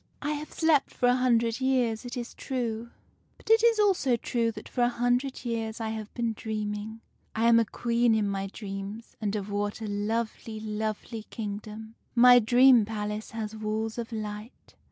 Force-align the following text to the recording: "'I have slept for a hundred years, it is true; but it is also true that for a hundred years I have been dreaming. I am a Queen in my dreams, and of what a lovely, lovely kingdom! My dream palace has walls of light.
"'I 0.23 0.31
have 0.31 0.51
slept 0.51 0.91
for 0.95 1.09
a 1.09 1.15
hundred 1.15 1.61
years, 1.61 2.05
it 2.05 2.17
is 2.17 2.33
true; 2.33 2.89
but 3.37 3.51
it 3.51 3.63
is 3.63 3.77
also 3.77 4.17
true 4.17 4.51
that 4.53 4.67
for 4.67 4.81
a 4.81 4.89
hundred 4.89 5.45
years 5.45 5.79
I 5.79 5.89
have 5.89 6.11
been 6.15 6.33
dreaming. 6.33 7.01
I 7.35 7.47
am 7.47 7.59
a 7.59 7.65
Queen 7.65 8.15
in 8.15 8.27
my 8.27 8.47
dreams, 8.47 9.15
and 9.21 9.35
of 9.35 9.51
what 9.51 9.79
a 9.79 9.85
lovely, 9.85 10.59
lovely 10.59 11.27
kingdom! 11.29 11.93
My 12.15 12.39
dream 12.39 12.83
palace 12.83 13.29
has 13.29 13.55
walls 13.55 13.99
of 13.99 14.11
light. 14.11 14.73